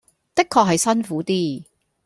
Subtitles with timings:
[0.33, 1.63] 的確係辛苦啲